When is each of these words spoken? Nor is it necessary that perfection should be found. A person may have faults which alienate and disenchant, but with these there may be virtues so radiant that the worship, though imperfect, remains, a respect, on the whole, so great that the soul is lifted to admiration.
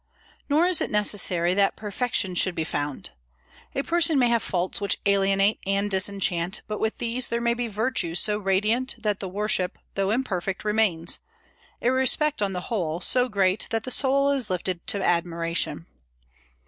Nor 0.49 0.65
is 0.65 0.81
it 0.81 0.89
necessary 0.89 1.53
that 1.53 1.75
perfection 1.75 2.33
should 2.33 2.55
be 2.55 2.63
found. 2.63 3.11
A 3.75 3.83
person 3.83 4.17
may 4.17 4.29
have 4.29 4.41
faults 4.41 4.81
which 4.81 4.97
alienate 5.05 5.59
and 5.63 5.91
disenchant, 5.91 6.63
but 6.67 6.79
with 6.79 6.97
these 6.97 7.29
there 7.29 7.39
may 7.39 7.53
be 7.53 7.67
virtues 7.67 8.17
so 8.19 8.39
radiant 8.39 8.95
that 8.97 9.19
the 9.19 9.29
worship, 9.29 9.77
though 9.93 10.09
imperfect, 10.09 10.65
remains, 10.65 11.19
a 11.83 11.91
respect, 11.91 12.41
on 12.41 12.53
the 12.53 12.61
whole, 12.61 12.99
so 12.99 13.29
great 13.29 13.67
that 13.69 13.83
the 13.83 13.91
soul 13.91 14.31
is 14.31 14.49
lifted 14.49 14.87
to 14.87 15.05
admiration. 15.07 15.85